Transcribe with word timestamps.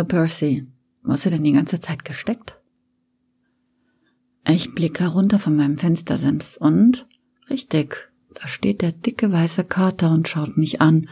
Hallo 0.00 0.08
Percy. 0.08 0.66
Wo 1.02 1.12
hast 1.12 1.26
du 1.26 1.30
denn 1.30 1.44
die 1.44 1.52
ganze 1.52 1.78
Zeit 1.78 2.06
gesteckt? 2.06 2.58
Ich 4.48 4.74
blicke 4.74 5.04
herunter 5.04 5.38
von 5.38 5.54
meinem 5.54 5.76
Fenstersims 5.76 6.56
und, 6.56 7.06
richtig, 7.50 8.10
da 8.32 8.48
steht 8.48 8.80
der 8.80 8.92
dicke 8.92 9.30
weiße 9.30 9.64
Kater 9.64 10.10
und 10.10 10.26
schaut 10.26 10.56
mich 10.56 10.80
an, 10.80 11.06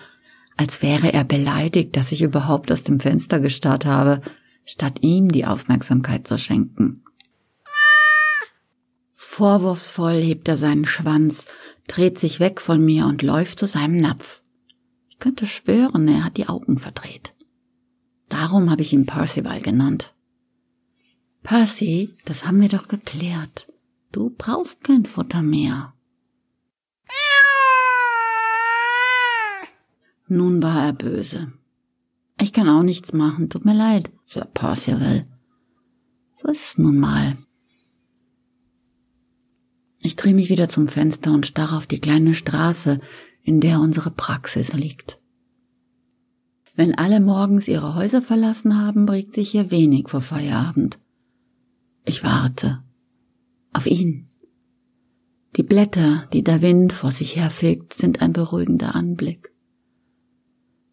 als 0.57 0.81
wäre 0.81 1.13
er 1.13 1.25
beleidigt, 1.25 1.99
dass 1.99 2.13
ich 2.13 2.23
überhaupt 2.23 2.73
aus 2.73 2.83
dem 2.83 2.99
Fenster 2.99 3.41
gestarrt 3.41 3.85
habe, 3.85 4.23
statt 4.65 5.01
ihm 5.03 5.33
die 5.33 5.45
Aufmerksamkeit 5.45 6.27
zu 6.27 6.39
schenken. 6.39 7.05
Vorwurfsvoll 9.13 10.23
hebt 10.23 10.49
er 10.49 10.57
seinen 10.57 10.87
Schwanz, 10.87 11.45
dreht 11.89 12.19
sich 12.19 12.41
weg 12.41 12.59
von 12.59 12.83
mir 12.83 13.05
und 13.05 13.21
läuft 13.21 13.59
zu 13.59 13.67
seinem 13.67 13.99
Napf. 13.99 14.41
Ich 15.11 15.19
könnte 15.19 15.45
schwören, 15.45 16.09
er 16.09 16.25
hat 16.25 16.39
die 16.39 16.49
Augen 16.49 16.79
verdreht. 16.79 17.35
Darum 18.29 18.71
habe 18.71 18.83
ich 18.83 18.93
ihn 18.93 19.07
Percival 19.07 19.61
genannt. 19.61 20.15
Percy, 21.43 22.15
das 22.25 22.47
haben 22.47 22.61
wir 22.61 22.69
doch 22.69 22.89
geklärt. 22.89 23.73
Du 24.13 24.31
brauchst 24.31 24.85
kein 24.85 25.05
Futter 25.07 25.43
mehr. 25.43 25.95
Nun 30.29 30.63
war 30.63 30.85
er 30.85 30.93
böse. 30.93 31.53
Ich 32.41 32.53
kann 32.53 32.69
auch 32.69 32.83
nichts 32.83 33.13
machen, 33.13 33.49
tut 33.49 33.65
mir 33.65 33.75
leid, 33.75 34.11
Sir 34.27 34.45
Percival. 34.45 35.25
So 36.33 36.49
ist 36.49 36.65
es 36.65 36.79
nun 36.79 36.99
mal. 36.99 37.39
Ich 40.03 40.17
drehe 40.17 40.35
mich 40.35 40.51
wieder 40.51 40.69
zum 40.69 40.87
Fenster 40.87 41.33
und 41.33 41.47
starre 41.47 41.77
auf 41.77 41.87
die 41.87 41.99
kleine 41.99 42.35
Straße, 42.35 43.01
in 43.43 43.61
der 43.61 43.81
unsere 43.81 44.11
Praxis 44.11 44.73
liegt. 44.75 45.19
Wenn 46.79 46.95
alle 46.95 47.19
morgens 47.19 47.67
ihre 47.67 47.97
Häuser 47.97 48.23
verlassen 48.23 48.81
haben, 48.81 49.05
bringt 49.05 49.35
sich 49.35 49.51
hier 49.51 49.73
wenig 49.73 50.09
vor 50.09 50.21
Feierabend. 50.21 51.01
Ich 52.05 52.23
warte. 52.23 52.85
Auf 53.73 53.87
ihn. 53.87 54.29
Die 55.57 55.65
Blätter, 55.65 56.29
die 56.33 56.45
der 56.45 56.63
Wind 56.63 56.93
vor 56.93 57.11
sich 57.11 57.35
herfegt, 57.35 57.95
sind 57.95 58.23
ein 58.23 58.33
beruhigender 58.33 58.95
Anblick. 58.95 59.53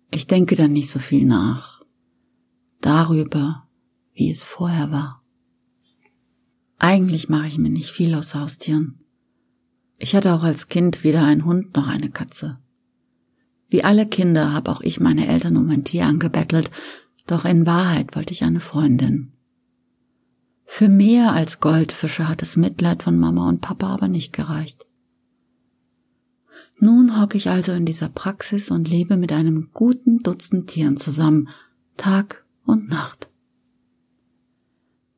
Ich 0.10 0.26
denke 0.26 0.56
dann 0.56 0.74
nicht 0.74 0.90
so 0.90 0.98
viel 0.98 1.24
nach. 1.24 1.84
Darüber, 2.82 3.68
wie 4.16 4.32
es 4.32 4.44
vorher 4.44 4.90
war. 4.90 5.24
Eigentlich 6.80 7.30
mache 7.30 7.46
ich 7.46 7.60
mir 7.60 7.70
nicht 7.70 7.92
viel 7.92 8.16
aus 8.16 8.34
Haustieren. 8.34 8.98
Ich 10.00 10.16
hatte 10.16 10.34
auch 10.34 10.42
als 10.42 10.68
Kind 10.68 11.04
weder 11.04 11.24
einen 11.24 11.46
Hund 11.46 11.76
noch 11.76 11.86
eine 11.86 12.10
Katze. 12.10 12.60
Wie 13.70 13.84
alle 13.84 14.06
Kinder 14.06 14.54
habe 14.54 14.72
auch 14.72 14.82
ich 14.82 15.00
meine 15.00 15.28
Eltern 15.28 15.58
um 15.58 15.70
ein 15.70 15.84
Tier 15.84 16.06
angebettelt, 16.06 16.72
doch 17.28 17.46
in 17.46 17.66
Wahrheit 17.66 18.16
wollte 18.16 18.34
ich 18.34 18.44
eine 18.44 18.60
Freundin. 18.60 19.32
Für 20.66 20.90
mehr 20.90 21.34
als 21.34 21.60
Goldfische 21.60 22.28
hat 22.28 22.42
das 22.42 22.58
Mitleid 22.58 23.04
von 23.04 23.18
Mama 23.18 23.48
und 23.48 23.62
Papa 23.62 23.94
aber 23.94 24.08
nicht 24.08 24.34
gereicht. 24.34 24.88
Nun 26.80 27.20
hocke 27.20 27.38
ich 27.38 27.50
also 27.50 27.72
in 27.72 27.86
dieser 27.86 28.10
Praxis 28.10 28.70
und 28.70 28.88
lebe 28.88 29.16
mit 29.16 29.32
einem 29.32 29.70
guten 29.74 30.20
Dutzend 30.20 30.68
Tieren 30.68 30.98
zusammen, 30.98 31.48
Tag 31.96 32.46
und 32.66 32.90
Nacht. 32.90 33.30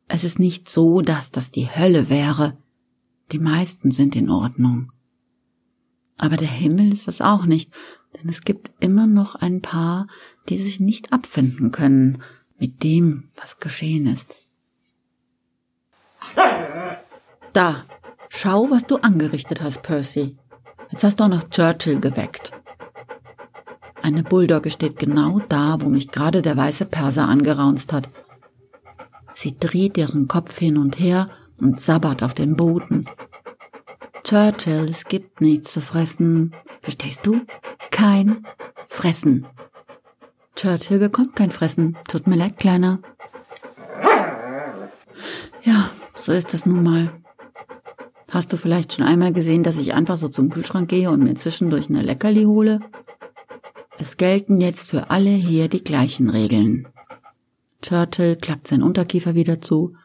Es 0.08 0.23
ist 0.23 0.39
nicht 0.39 0.70
so, 0.70 1.02
dass 1.02 1.32
das 1.32 1.52
die 1.52 1.67
Hölle 1.67 2.09
wäre. 2.09 2.58
Die 3.32 3.39
meisten 3.39 3.92
sind 3.92 4.16
in 4.16 4.30
Ordnung. 4.30 4.92
Aber 6.18 6.38
der 6.38 6.48
Himmel 6.48 6.92
ist 6.92 7.08
es 7.08 7.22
auch 7.22 7.46
nicht, 7.46 7.72
denn 8.16 8.30
es 8.30 8.42
gibt 8.42 8.72
immer 8.80 9.08
noch 9.08 9.36
ein 9.36 9.62
paar, 9.62 10.08
die 10.50 10.58
sich 10.58 10.80
nicht 10.80 11.14
abfinden 11.14 11.72
können 11.72 12.22
mit 12.58 12.84
dem, 12.84 13.30
was 13.36 13.60
geschehen 13.60 14.08
ist. 14.08 14.36
Da, 17.54 17.86
schau, 18.30 18.70
was 18.70 18.86
du 18.86 18.98
angerichtet 18.98 19.61
hast, 19.61 19.83
Percy. 19.83 20.38
Jetzt 20.92 21.04
hast 21.04 21.20
du 21.20 21.26
auch 21.26 21.30
noch 21.30 21.50
Churchill 21.50 22.00
geweckt. 22.00 22.54
Eine 24.02 24.23
Bulldogge 24.23 24.70
steht 24.70 24.99
genau 24.99 25.39
da, 25.49 25.78
wo 25.82 25.89
mich 25.89 26.10
gerade 26.10 26.42
der 26.42 26.55
weiße 26.55 26.86
Perser 26.86 27.28
angeraunzt 27.28 27.94
hat. 27.94 28.10
Sie 29.34 29.58
dreht 29.58 29.98
ihren 29.98 30.28
Kopf 30.28 30.58
hin 30.58 30.78
und 30.78 30.99
her 30.99 31.30
und 31.61 31.80
sabbert 31.82 32.23
auf 32.23 32.34
dem 32.34 32.55
Boden. 32.55 33.08
Churchill, 34.27 34.89
es 34.89 35.05
gibt 35.05 35.39
nichts 35.39 35.71
zu 35.71 35.80
fressen. 35.80 36.54
Verstehst 36.82 37.26
du? 37.26 37.45
Kein 37.92 38.45
Fressen. 38.89 39.48
Churchill 40.54 40.99
bekommt 40.99 41.33
kein 41.33 41.49
Fressen. 41.49 41.98
Tut 42.10 42.27
mir 42.27 42.36
leid, 42.36 42.58
Kleiner. 42.58 42.99
Ja, 45.64 45.92
so 46.14 46.33
ist 46.33 46.54
es 46.54 46.66
nun 46.66 46.83
mal. 46.83 47.14
Hast 48.30 48.52
du 48.52 48.58
vielleicht 48.58 48.92
schon 48.92 49.05
einmal 49.05 49.32
gesehen, 49.32 49.64
dass 49.64 49.77
ich 49.77 49.93
einfach 49.93 50.17
so 50.17 50.27
zum 50.27 50.49
Kühlschrank 50.49 50.89
gehe 50.89 51.10
und 51.10 51.23
mir 51.23 51.36
zwischendurch 51.36 51.89
eine 51.89 52.02
Leckerli 52.02 52.43
hole? 52.43 52.82
Es 53.98 54.17
gelten 54.17 54.60
jetzt 54.60 54.89
für 54.89 55.10
alle 55.10 55.30
hier 55.30 55.70
die 55.70 55.86
gleichen 55.86 56.30
Regeln. 56.30 56.89
Turtle 57.80 58.36
klappt 58.36 58.67
sein 58.67 58.83
Unterkiefer 58.83 59.36
wieder 59.36 59.61
zu, 59.61 59.95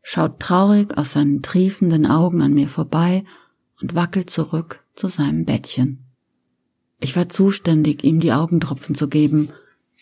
schaut 0.00 0.38
traurig 0.38 0.96
aus 0.96 1.14
seinen 1.14 1.42
triefenden 1.42 2.06
Augen 2.06 2.40
an 2.40 2.54
mir 2.54 2.68
vorbei 2.68 3.24
und 3.84 3.94
wackelt 3.94 4.30
zurück 4.30 4.82
zu 4.94 5.08
seinem 5.08 5.44
Bettchen. 5.44 6.06
Ich 7.00 7.16
war 7.16 7.28
zuständig, 7.28 8.02
ihm 8.02 8.18
die 8.18 8.32
Augentropfen 8.32 8.94
zu 8.94 9.08
geben, 9.08 9.50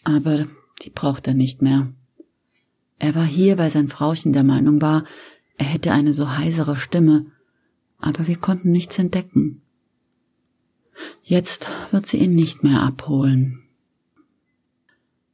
aber 0.05 0.47
die 0.83 0.91
braucht 0.91 1.27
er 1.27 1.35
nicht 1.35 1.63
mehr. 1.63 1.93
Er 3.01 3.17
war 3.17 3.25
hier, 3.25 3.59
weil 3.59 3.71
sein 3.71 3.89
Frauchen 3.89 4.33
der 4.33 4.45
Meinung 4.45 4.81
war, 4.81 5.03
er 5.59 5.67
hätte 5.67 5.91
eine 5.91 6.13
so 6.13 6.37
heisere 6.37 6.77
Stimme, 6.77 7.27
aber 7.99 8.29
wir 8.29 8.37
konnten 8.37 8.71
nichts 8.71 9.01
entdecken. 9.01 9.59
Jetzt 11.25 11.69
wird 11.91 12.07
sie 12.07 12.19
ihn 12.19 12.37
nicht 12.37 12.63
mehr 12.63 12.83
abholen. 12.83 13.65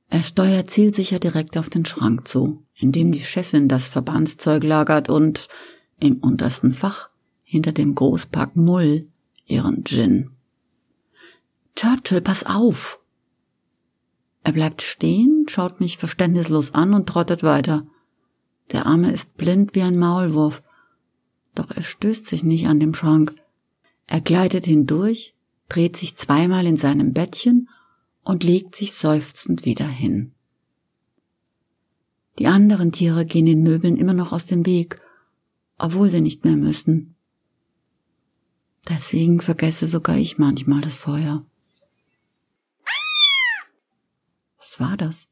Er 0.09 0.23
steuert 0.23 0.71
zielsicher 0.71 1.19
direkt 1.19 1.59
auf 1.59 1.69
den 1.69 1.85
Schrank 1.85 2.27
zu, 2.27 2.65
in 2.79 2.93
dem 2.93 3.13
die 3.13 3.21
Chefin 3.21 3.69
das 3.69 3.89
Verbandszeug 3.89 4.65
lagert 4.65 5.11
und 5.11 5.49
im 6.01 6.17
untersten 6.21 6.73
Fach 6.73 7.11
hinter 7.49 7.73
dem 7.73 7.95
Großpack 7.95 8.57
Mull 8.57 9.09
ihren 9.47 9.85
Gin. 9.85 10.31
Churchill, 11.77 12.21
pass 12.21 12.45
auf! 12.45 13.01
Er 14.45 14.53
bleibt 14.53 14.83
stehen, 14.83 15.47
schaut 15.49 15.81
mich 15.81 15.99
verständnislos 15.99 16.75
an 16.75 16.95
und 16.95 17.09
trottet 17.09 17.43
weiter. 17.43 17.87
Der 18.73 18.87
Arme 18.87 19.11
ist 19.11 19.37
blind 19.37 19.75
wie 19.75 19.83
ein 19.83 19.99
Maulwurf 19.99 20.63
doch 21.59 21.71
er 21.71 21.83
stößt 21.83 22.27
sich 22.27 22.45
nicht 22.45 22.69
an 22.69 22.79
dem 22.79 22.95
Schrank. 22.95 23.35
Er 24.07 24.21
gleitet 24.21 24.67
hindurch, 24.67 25.35
dreht 25.69 25.97
sich 25.97 26.17
zweimal 26.17 26.67
in 26.67 26.77
seinem 26.77 27.13
Bettchen 27.13 27.69
und 28.23 28.45
legt 28.45 28.77
sich 28.77 28.95
seufzend 28.95 29.65
wieder 29.65 29.87
hin. 29.87 30.33
Die 32.39 32.47
anderen 32.47 32.93
Tiere 32.93 33.27
gehen 33.27 33.47
den 33.47 33.63
Möbeln 33.63 33.97
immer 33.97 34.15
noch 34.15 34.33
aus 34.33 34.47
dem 34.47 34.65
Weg, 34.67 35.01
obwohl 35.79 36.11
sie 36.11 36.21
nicht 36.21 36.45
mehr 36.45 36.57
müssen. 36.57 37.17
Deswegen 38.99 39.39
vergesse 39.39 39.87
sogar 39.87 40.17
ich 40.17 40.39
manchmal 40.39 40.81
das 40.81 40.99
Feuer. 40.99 41.47
Was 44.59 44.81
war 44.81 44.97
das? 44.97 45.29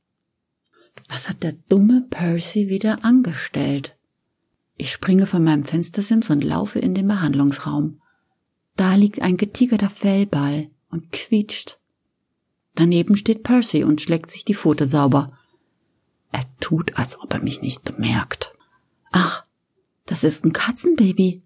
Was 1.09 1.29
hat 1.29 1.43
der 1.43 1.55
dumme 1.69 2.07
Percy 2.09 2.69
wieder 2.69 3.05
angestellt? 3.05 3.99
Ich 4.77 4.93
springe 4.93 5.27
von 5.27 5.43
meinem 5.43 5.65
Fenstersims 5.65 6.31
und 6.31 6.45
laufe 6.45 6.79
in 6.79 6.95
den 6.95 7.09
Behandlungsraum. 7.09 8.01
Da 8.77 8.95
liegt 8.95 9.21
ein 9.21 9.37
getigerter 9.37 9.91
Fellball 9.91 10.71
und 10.91 11.11
quietscht. 11.11 11.81
Daneben 12.77 13.17
steht 13.17 13.43
Percy 13.43 13.83
und 13.83 14.01
schlägt 14.01 14.31
sich 14.31 14.45
die 14.45 14.55
Pfote 14.55 14.87
sauber. 14.87 15.37
Er 16.31 16.47
tut, 16.61 16.97
als 17.01 17.19
ob 17.21 17.35
er 17.35 17.43
mich 17.43 17.63
nicht 17.63 17.83
bemerkt. 17.83 18.55
Ach, 19.11 19.43
das 20.05 20.23
ist 20.23 20.45
ein 20.45 20.53
Katzenbaby. 20.53 21.43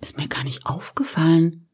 Ist 0.00 0.16
mir 0.16 0.28
gar 0.28 0.44
nicht 0.44 0.66
aufgefallen. 0.66 1.68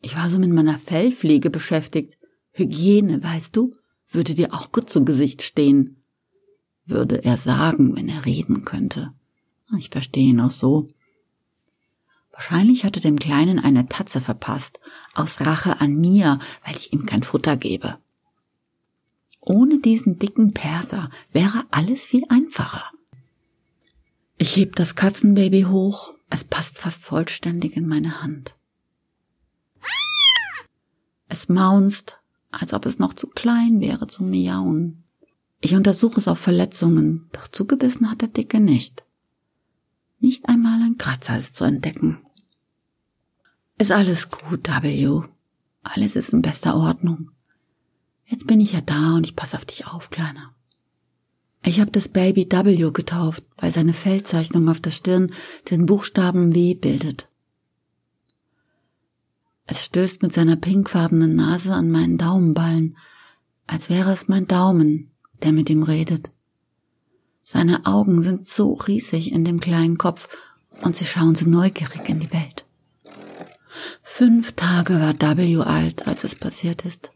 Ich 0.00 0.16
war 0.16 0.30
so 0.30 0.38
mit 0.38 0.50
meiner 0.50 0.78
Fellpflege 0.78 1.50
beschäftigt. 1.50 2.18
Hygiene, 2.52 3.22
weißt 3.22 3.56
du, 3.56 3.74
würde 4.10 4.34
dir 4.34 4.54
auch 4.54 4.72
gut 4.72 4.90
zu 4.90 5.04
Gesicht 5.04 5.42
stehen. 5.42 5.96
Würde 6.86 7.24
er 7.24 7.36
sagen, 7.36 7.96
wenn 7.96 8.08
er 8.08 8.24
reden 8.24 8.62
könnte. 8.62 9.12
Ich 9.78 9.90
verstehe 9.90 10.30
ihn 10.30 10.40
auch 10.40 10.50
so. 10.50 10.88
Wahrscheinlich 12.32 12.84
hatte 12.84 13.00
dem 13.00 13.18
Kleinen 13.18 13.58
eine 13.58 13.88
Tatze 13.88 14.20
verpasst, 14.20 14.80
aus 15.14 15.40
Rache 15.40 15.80
an 15.80 15.96
mir, 15.96 16.38
weil 16.64 16.76
ich 16.76 16.92
ihm 16.92 17.04
kein 17.04 17.22
Futter 17.22 17.56
gebe. 17.56 17.98
Ohne 19.40 19.80
diesen 19.80 20.18
dicken 20.18 20.52
Perser 20.52 21.10
wäre 21.32 21.64
alles 21.70 22.06
viel 22.06 22.22
einfacher. 22.28 22.90
Ich 24.36 24.56
heb 24.56 24.76
das 24.76 24.94
Katzenbaby 24.94 25.62
hoch, 25.62 26.14
es 26.30 26.44
passt 26.44 26.78
fast 26.78 27.04
vollständig 27.04 27.76
in 27.76 27.86
meine 27.86 28.22
Hand. 28.22 28.56
Es 31.28 31.48
maunzt, 31.48 32.18
als 32.50 32.72
ob 32.72 32.86
es 32.86 32.98
noch 32.98 33.14
zu 33.14 33.26
klein 33.26 33.80
wäre 33.80 34.06
zum 34.06 34.30
Miauen. 34.30 35.04
Ich 35.60 35.74
untersuche 35.74 36.20
es 36.20 36.28
auf 36.28 36.38
Verletzungen, 36.38 37.28
doch 37.32 37.48
zugebissen 37.48 38.10
hat 38.10 38.22
der 38.22 38.28
Dicke 38.28 38.60
nicht. 38.60 39.04
Nicht 40.20 40.48
einmal 40.48 40.80
ein 40.82 40.96
Kratzer 40.96 41.36
ist 41.36 41.54
zu 41.54 41.64
entdecken. 41.64 42.18
Ist 43.78 43.92
alles 43.92 44.30
gut, 44.30 44.68
W. 44.68 45.22
Alles 45.82 46.16
ist 46.16 46.32
in 46.32 46.42
bester 46.42 46.76
Ordnung. 46.76 47.30
Jetzt 48.24 48.46
bin 48.46 48.60
ich 48.60 48.72
ja 48.72 48.80
da 48.80 49.14
und 49.14 49.26
ich 49.26 49.36
passe 49.36 49.56
auf 49.56 49.64
dich 49.64 49.86
auf, 49.86 50.10
Kleiner. 50.10 50.54
Ich 51.62 51.80
habe 51.80 51.90
das 51.90 52.08
Baby 52.08 52.46
W 52.50 52.90
getauft, 52.92 53.44
weil 53.58 53.72
seine 53.72 53.92
Feldzeichnung 53.92 54.68
auf 54.68 54.80
der 54.80 54.90
Stirn 54.90 55.32
den 55.70 55.86
Buchstaben 55.86 56.54
W 56.54 56.74
bildet. 56.74 57.28
Es 59.66 59.84
stößt 59.84 60.22
mit 60.22 60.32
seiner 60.32 60.56
pinkfarbenen 60.56 61.36
Nase 61.36 61.74
an 61.74 61.90
meinen 61.90 62.16
Daumenballen, 62.16 62.96
als 63.66 63.90
wäre 63.90 64.12
es 64.12 64.28
mein 64.28 64.46
Daumen, 64.46 65.10
der 65.42 65.52
mit 65.52 65.68
ihm 65.68 65.82
redet. 65.82 66.30
Seine 67.44 67.86
Augen 67.86 68.22
sind 68.22 68.44
so 68.44 68.72
riesig 68.74 69.32
in 69.32 69.44
dem 69.44 69.60
kleinen 69.60 69.98
Kopf 69.98 70.28
und 70.82 70.96
sie 70.96 71.04
schauen 71.04 71.34
so 71.34 71.48
neugierig 71.48 72.08
in 72.08 72.20
die 72.20 72.32
Welt. 72.32 72.64
Fünf 74.02 74.52
Tage 74.52 75.00
war 75.00 75.14
W 75.36 75.58
alt, 75.62 76.06
als 76.06 76.24
es 76.24 76.34
passiert 76.34 76.84
ist. 76.84 77.10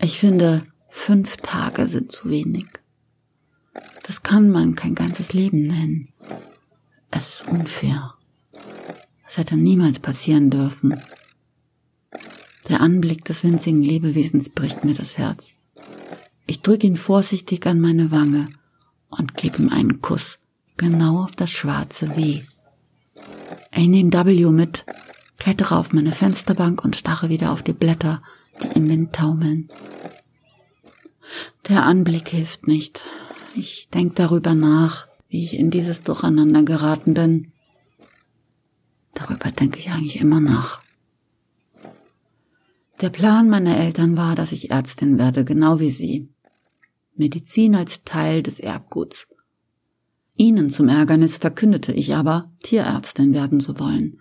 Ich 0.00 0.18
finde, 0.18 0.64
fünf 0.88 1.38
Tage 1.38 1.88
sind 1.88 2.12
zu 2.12 2.30
wenig. 2.30 2.66
Das 4.04 4.22
kann 4.22 4.50
man 4.50 4.74
kein 4.74 4.94
ganzes 4.94 5.32
Leben 5.32 5.62
nennen. 5.62 6.08
Es 7.10 7.28
ist 7.28 7.48
unfair. 7.48 8.14
Es 9.26 9.36
hätte 9.36 9.56
niemals 9.56 9.98
passieren 9.98 10.50
dürfen. 10.50 10.98
Der 12.68 12.80
Anblick 12.80 13.24
des 13.24 13.44
winzigen 13.44 13.82
Lebewesens 13.82 14.50
bricht 14.50 14.84
mir 14.84 14.94
das 14.94 15.18
Herz. 15.18 15.54
Ich 16.46 16.62
drücke 16.62 16.86
ihn 16.86 16.96
vorsichtig 16.96 17.66
an 17.66 17.80
meine 17.80 18.10
Wange 18.10 18.48
und 19.10 19.36
gebe 19.36 19.58
ihm 19.58 19.68
einen 19.70 20.00
Kuss, 20.00 20.38
genau 20.76 21.22
auf 21.24 21.36
das 21.36 21.50
schwarze 21.50 22.16
W. 22.16 22.42
Ich 23.74 23.88
nehme 23.88 24.12
W 24.12 24.50
mit, 24.50 24.84
klettere 25.38 25.76
auf 25.76 25.92
meine 25.92 26.12
Fensterbank 26.12 26.84
und 26.84 26.96
starre 26.96 27.28
wieder 27.28 27.52
auf 27.52 27.62
die 27.62 27.72
Blätter, 27.72 28.22
die 28.62 28.78
im 28.78 28.88
Wind 28.88 29.14
taumeln. 29.14 29.68
Der 31.68 31.84
Anblick 31.84 32.28
hilft 32.28 32.66
nicht. 32.66 33.02
Ich 33.58 33.88
denke 33.90 34.14
darüber 34.14 34.54
nach, 34.54 35.08
wie 35.28 35.42
ich 35.42 35.58
in 35.58 35.72
dieses 35.72 36.04
Durcheinander 36.04 36.62
geraten 36.62 37.14
bin. 37.14 37.50
Darüber 39.14 39.50
denke 39.50 39.80
ich 39.80 39.90
eigentlich 39.90 40.20
immer 40.20 40.38
nach. 40.38 40.80
Der 43.00 43.10
Plan 43.10 43.50
meiner 43.50 43.76
Eltern 43.76 44.16
war, 44.16 44.36
dass 44.36 44.52
ich 44.52 44.70
Ärztin 44.70 45.18
werde, 45.18 45.44
genau 45.44 45.80
wie 45.80 45.90
sie. 45.90 46.28
Medizin 47.16 47.74
als 47.74 48.04
Teil 48.04 48.44
des 48.44 48.60
Erbguts. 48.60 49.26
Ihnen 50.36 50.70
zum 50.70 50.88
Ärgernis 50.88 51.38
verkündete 51.38 51.92
ich 51.92 52.14
aber, 52.14 52.52
Tierärztin 52.62 53.34
werden 53.34 53.58
zu 53.58 53.80
wollen. 53.80 54.20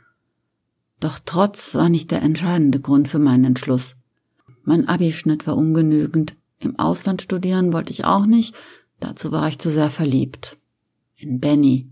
Doch 0.99 1.19
Trotz 1.23 1.75
war 1.75 1.89
nicht 1.89 2.09
der 2.09 2.23
entscheidende 2.23 2.79
Grund 2.79 3.07
für 3.07 3.19
meinen 3.19 3.45
Entschluss. 3.45 3.95
Mein 4.63 4.87
Abischnitt 4.87 5.45
war 5.45 5.55
ungenügend, 5.55 6.35
im 6.57 6.79
Ausland 6.79 7.21
studieren 7.21 7.71
wollte 7.71 7.91
ich 7.91 8.03
auch 8.03 8.25
nicht, 8.25 8.55
dazu 8.99 9.31
war 9.31 9.47
ich 9.47 9.59
zu 9.59 9.69
sehr 9.69 9.89
verliebt. 9.89 10.57
In 11.17 11.39
Benny. 11.39 11.89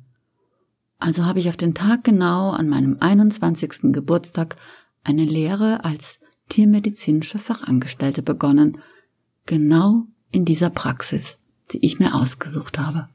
Also 1.00 1.26
habe 1.26 1.40
ich 1.40 1.50
auf 1.50 1.58
den 1.58 1.74
Tag 1.74 2.04
genau 2.04 2.52
an 2.52 2.70
meinem 2.70 2.98
21. 3.00 3.92
Geburtstag 3.92 4.56
eine 5.04 5.26
Lehre 5.26 5.84
als 5.84 6.20
tiermedizinische 6.50 7.40
Fachangestellte 7.40 8.22
begonnen, 8.22 8.80
genau 9.46 10.04
in 10.32 10.46
dieser 10.46 10.70
Praxis, 10.70 11.38
die 11.72 11.86
ich 11.86 12.00
mir 12.00 12.16
ausgesucht 12.16 12.80
habe. 12.80 13.08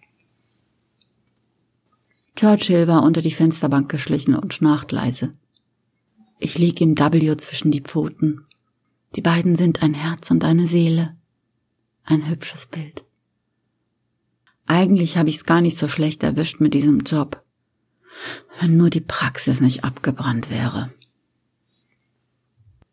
Churchill 2.37 2.87
war 2.87 3.03
unter 3.03 3.21
die 3.21 3.33
Fensterbank 3.33 3.91
geschlichen 3.91 4.35
und 4.35 4.55
schnarcht 4.55 4.93
leise. 4.93 5.35
Ich 6.39 6.59
lieg 6.59 6.81
ihm 6.81 6.97
W 6.99 7.37
zwischen 7.37 7.71
die 7.71 7.83
Pfoten. 7.83 8.47
Die 9.15 9.21
beiden 9.21 9.57
sind 9.57 9.83
ein 9.83 9.95
Herz 9.95 10.31
und 10.31 10.45
eine 10.45 10.67
Seele. 10.67 11.17
Ein 12.05 12.29
hübsches 12.29 12.67
Bild. 12.67 13.05
Eigentlich 14.71 15.17
habe 15.17 15.29
ich's 15.29 15.47
gar 15.47 15.61
nicht 15.61 15.77
so 15.77 15.89
schlecht 15.89 16.23
erwischt 16.23 16.61
mit 16.61 16.75
diesem 16.75 17.01
Job. 17.01 17.43
Wenn 18.61 18.77
nur 18.77 18.89
die 18.89 19.01
Praxis 19.01 19.61
nicht 19.61 19.83
abgebrannt 19.83 20.49
wäre. 20.49 20.93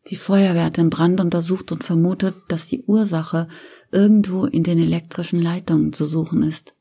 Die 0.07 0.15
Feuerwehr 0.15 0.65
hat 0.65 0.77
den 0.77 0.89
Brand 0.89 1.21
untersucht 1.21 1.71
und 1.71 1.83
vermutet, 1.83 2.33
dass 2.47 2.67
die 2.67 2.81
Ursache 2.85 3.47
irgendwo 3.91 4.45
in 4.45 4.63
den 4.63 4.79
elektrischen 4.79 5.39
Leitungen 5.39 5.93
zu 5.93 6.05
suchen 6.05 6.41
ist. 6.41 6.73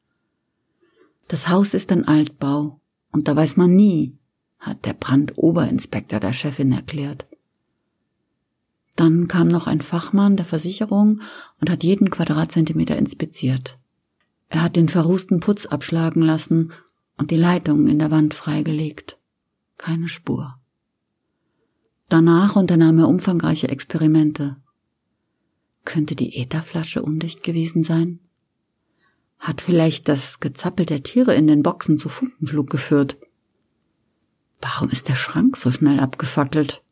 Das 1.28 1.48
Haus 1.50 1.74
ist 1.74 1.92
ein 1.92 2.08
Altbau 2.08 2.80
und 3.12 3.28
da 3.28 3.36
weiß 3.36 3.58
man 3.58 3.76
nie, 3.76 4.16
hat 4.58 4.86
der 4.86 4.94
Brandoberinspektor 4.94 6.20
der 6.20 6.32
Chefin 6.32 6.72
erklärt. 6.72 7.26
Dann 8.96 9.28
kam 9.28 9.48
noch 9.48 9.66
ein 9.66 9.82
Fachmann 9.82 10.38
der 10.38 10.46
Versicherung 10.46 11.20
und 11.60 11.68
hat 11.68 11.84
jeden 11.84 12.08
Quadratzentimeter 12.08 12.96
inspiziert. 12.96 13.78
Er 14.48 14.62
hat 14.62 14.76
den 14.76 14.88
verrußten 14.88 15.40
Putz 15.40 15.66
abschlagen 15.66 16.22
lassen 16.22 16.72
und 17.16 17.30
die 17.30 17.36
Leitungen 17.36 17.88
in 17.88 17.98
der 17.98 18.10
Wand 18.10 18.34
freigelegt. 18.34 19.18
Keine 19.78 20.08
Spur. 20.08 20.58
Danach 22.08 22.56
unternahm 22.56 22.98
er 22.98 23.08
umfangreiche 23.08 23.68
Experimente. 23.68 24.56
Könnte 25.84 26.14
die 26.14 26.36
Ätherflasche 26.36 27.02
undicht 27.02 27.42
gewesen 27.42 27.82
sein? 27.82 28.20
Hat 29.38 29.60
vielleicht 29.60 30.08
das 30.08 30.40
Gezappel 30.40 30.86
der 30.86 31.02
Tiere 31.02 31.34
in 31.34 31.46
den 31.46 31.62
Boxen 31.62 31.98
zu 31.98 32.08
Funkenflug 32.08 32.70
geführt? 32.70 33.18
Warum 34.60 34.90
ist 34.90 35.08
der 35.08 35.16
Schrank 35.16 35.56
so 35.56 35.70
schnell 35.70 36.00
abgefackelt? 36.00 36.82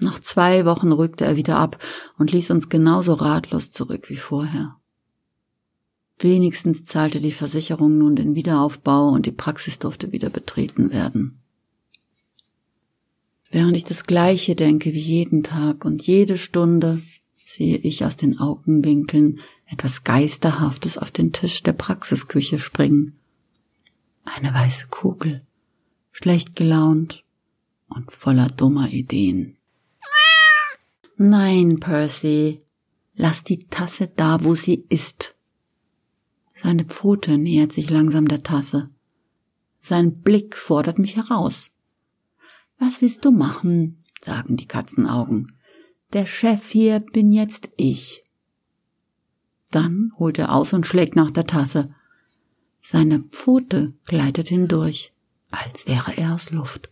Nach 0.00 0.18
zwei 0.18 0.64
Wochen 0.64 0.92
rückte 0.92 1.26
er 1.26 1.36
wieder 1.36 1.58
ab 1.58 1.78
und 2.18 2.32
ließ 2.32 2.50
uns 2.50 2.68
genauso 2.70 3.14
ratlos 3.14 3.70
zurück 3.70 4.08
wie 4.08 4.16
vorher. 4.16 4.79
Wenigstens 6.22 6.84
zahlte 6.84 7.18
die 7.18 7.32
Versicherung 7.32 7.96
nun 7.96 8.14
den 8.14 8.34
Wiederaufbau 8.34 9.08
und 9.08 9.24
die 9.24 9.32
Praxis 9.32 9.78
durfte 9.78 10.12
wieder 10.12 10.28
betreten 10.28 10.92
werden. 10.92 11.40
Während 13.50 13.74
ich 13.76 13.84
das 13.84 14.04
Gleiche 14.04 14.54
denke 14.54 14.92
wie 14.92 14.98
jeden 14.98 15.42
Tag 15.42 15.86
und 15.86 16.06
jede 16.06 16.36
Stunde, 16.36 17.00
sehe 17.36 17.78
ich 17.78 18.04
aus 18.04 18.16
den 18.18 18.38
Augenwinkeln 18.38 19.40
etwas 19.66 20.04
Geisterhaftes 20.04 20.98
auf 20.98 21.10
den 21.10 21.32
Tisch 21.32 21.62
der 21.62 21.72
Praxisküche 21.72 22.58
springen. 22.58 23.18
Eine 24.24 24.52
weiße 24.52 24.88
Kugel, 24.88 25.42
schlecht 26.12 26.54
gelaunt 26.54 27.24
und 27.88 28.12
voller 28.12 28.48
dummer 28.48 28.90
Ideen. 28.90 29.56
Nein, 31.16 31.80
Percy, 31.80 32.60
lass 33.14 33.42
die 33.42 33.66
Tasse 33.66 34.12
da, 34.14 34.44
wo 34.44 34.54
sie 34.54 34.84
ist. 34.90 35.34
Seine 36.62 36.84
Pfote 36.84 37.38
nähert 37.38 37.72
sich 37.72 37.88
langsam 37.88 38.28
der 38.28 38.42
Tasse. 38.42 38.90
Sein 39.80 40.20
Blick 40.20 40.54
fordert 40.54 40.98
mich 40.98 41.16
heraus. 41.16 41.70
Was 42.78 43.00
willst 43.00 43.24
du 43.24 43.30
machen? 43.30 44.04
sagen 44.20 44.58
die 44.58 44.66
Katzenaugen. 44.66 45.56
Der 46.12 46.26
Chef 46.26 46.70
hier 46.70 47.00
bin 47.00 47.32
jetzt 47.32 47.70
ich. 47.78 48.22
Dann 49.70 50.12
holt 50.18 50.38
er 50.38 50.52
aus 50.54 50.74
und 50.74 50.86
schlägt 50.86 51.16
nach 51.16 51.30
der 51.30 51.46
Tasse. 51.46 51.94
Seine 52.82 53.20
Pfote 53.20 53.94
gleitet 54.04 54.48
hindurch, 54.48 55.14
als 55.50 55.86
wäre 55.86 56.14
er 56.18 56.34
aus 56.34 56.50
Luft. 56.50 56.90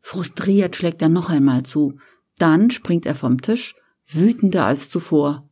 Frustriert 0.00 0.76
schlägt 0.76 1.02
er 1.02 1.08
noch 1.08 1.30
einmal 1.30 1.64
zu. 1.64 1.98
Dann 2.38 2.70
springt 2.70 3.06
er 3.06 3.16
vom 3.16 3.40
Tisch, 3.40 3.74
wütender 4.06 4.66
als 4.66 4.88
zuvor. 4.88 5.48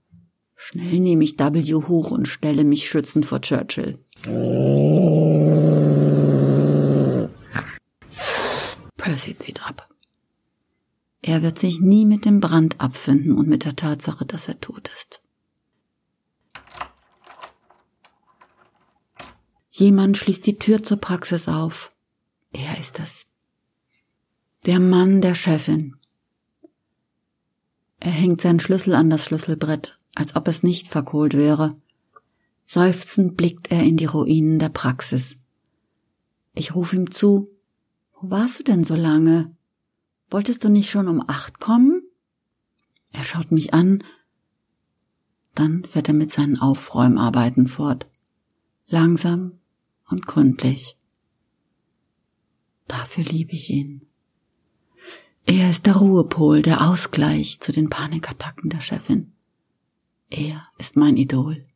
Schnell 0.62 1.00
nehme 1.00 1.25
ich 1.25 1.38
W 1.38 1.73
hoch 1.73 2.11
und 2.11 2.29
stelle 2.29 2.64
mich 2.64 2.87
schützend 2.87 3.25
vor 3.25 3.40
Churchill. 3.40 3.99
Percy 8.99 9.38
zieht 9.38 9.67
ab. 9.67 9.88
Er 11.23 11.43
wird 11.43 11.59
sich 11.59 11.81
nie 11.81 12.05
mit 12.05 12.26
dem 12.26 12.40
Brand 12.40 12.79
abfinden 12.79 13.38
und 13.38 13.49
mit 13.49 13.64
der 13.64 13.75
Tatsache, 13.75 14.26
dass 14.26 14.49
er 14.49 14.61
tot 14.61 14.90
ist. 14.93 15.23
Jemand 19.71 20.19
schließt 20.19 20.47
die 20.47 20.59
Tür 20.59 20.83
zur 20.83 20.99
Praxis 20.99 21.49
auf. 21.49 21.90
Er 22.52 22.79
ist 22.79 23.00
es. 23.00 23.25
Der 24.67 24.79
Mann 24.79 25.23
der 25.23 25.35
Chefin. 25.35 25.97
Er 27.99 28.12
hängt 28.12 28.43
seinen 28.43 28.61
Schlüssel 28.61 28.95
an 28.95 29.09
das 29.09 29.25
Schlüsselbrett, 29.25 29.99
als 30.14 30.37
ob 30.37 30.49
es 30.49 30.62
nicht 30.62 30.88
verkohlt 30.88 31.35
wäre. 31.35 31.76
Seufzend 32.64 33.37
blickt 33.37 33.71
er 33.71 33.83
in 33.83 33.97
die 33.97 34.07
Ruinen 34.07 34.59
der 34.59 34.69
Praxis. 34.69 35.37
Ich 36.55 36.75
rufe 36.75 36.97
ihm 36.97 37.11
zu, 37.11 37.47
wo 38.21 38.31
warst 38.31 38.59
du 38.59 38.64
denn 38.64 38.85
so 38.85 38.95
lange? 38.95 39.55
Wolltest 40.31 40.62
du 40.64 40.69
nicht 40.69 40.90
schon 40.90 41.09
um 41.09 41.23
acht 41.26 41.59
kommen? 41.59 42.02
Er 43.12 43.25
schaut 43.25 43.50
mich 43.50 43.75
an, 43.75 44.05
Dann 45.55 45.85
fährt 45.85 46.09
er 46.09 46.14
mit 46.14 46.33
seinen 46.33 46.59
Aufräumarbeiten 46.59 47.67
fort. 47.67 48.09
Langsam 48.87 49.59
und 50.09 50.26
gründlich. 50.26 50.97
Dafür 52.88 53.25
liebe 53.25 53.52
ich 53.52 53.71
ihn. 53.71 54.07
Er 55.47 55.71
ist 55.71 55.87
der 55.87 55.97
Ruhepol, 55.97 56.62
der 56.62 56.88
Ausgleich 56.88 57.61
zu 57.61 57.73
den 57.73 57.90
Panikattacken 57.90 58.71
der 58.71 58.81
Chefin. 58.81 59.33
Er 60.30 60.68
ist 60.78 60.96
mein 60.96 61.16
Idol. 61.16 61.66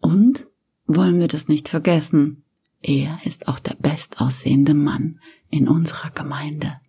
Und 0.00 0.48
wollen 0.86 1.20
wir 1.20 1.28
das 1.28 1.48
nicht 1.48 1.68
vergessen, 1.68 2.44
er 2.80 3.20
ist 3.24 3.46
auch 3.46 3.60
der 3.60 3.74
bestaussehende 3.74 4.74
Mann 4.74 5.20
in 5.48 5.68
unserer 5.68 6.10
Gemeinde. 6.10 6.80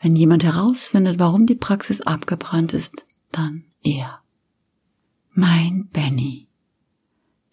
Wenn 0.00 0.16
jemand 0.16 0.44
herausfindet, 0.44 1.18
warum 1.18 1.46
die 1.46 1.54
Praxis 1.54 2.00
abgebrannt 2.00 2.72
ist, 2.72 3.06
dann 3.30 3.64
er. 3.82 4.22
Mein 5.32 5.88
Benny. 5.88 6.48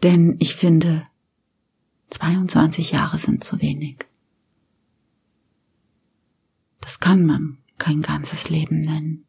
Denn 0.02 0.38
ich 0.40 0.56
finde, 0.56 1.04
22 2.10 2.92
Jahre 2.92 3.20
sind 3.20 3.44
zu 3.44 3.62
wenig. 3.62 4.06
Das 6.82 7.00
kann 7.00 7.26
man 7.26 7.60
kein 7.78 8.02
ganzes 8.02 8.50
Leben 8.50 8.82
nennen. 8.82 9.26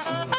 Thank 0.00 0.28
you. 0.32 0.37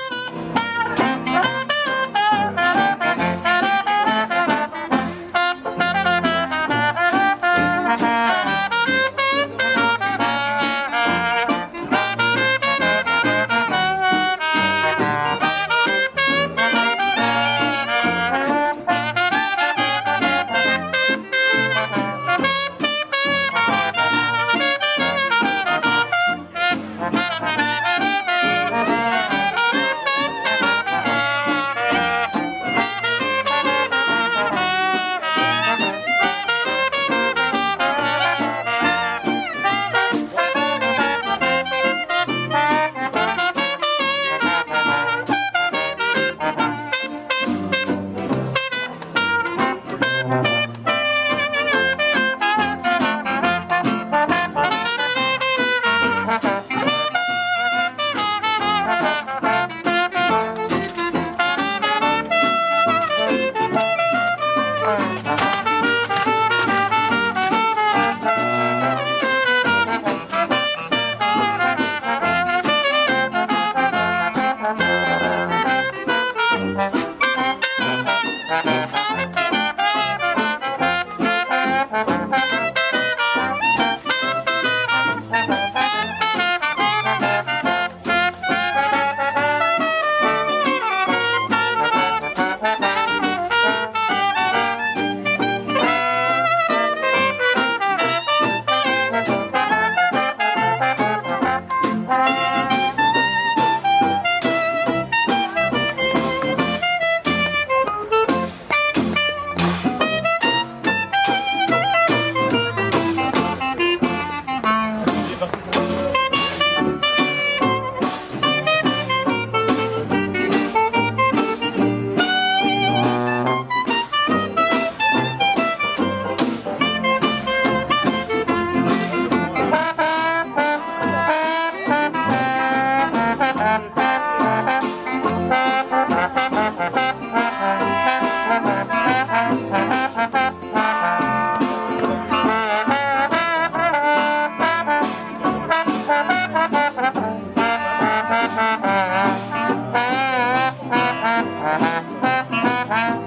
Ha 152.90 153.22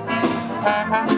ha 0.65 0.77
ha. 0.91 1.12